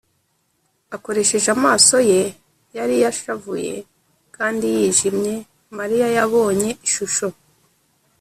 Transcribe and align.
akoresheje 0.95 1.47
amaso 1.57 1.95
ye 2.11 2.21
yari 2.77 2.95
yashavuye 3.03 3.73
kandi 4.35 4.65
yijimye, 4.75 5.35
mariya 5.77 6.07
yabonye 6.17 6.69
ishusho 6.87 7.27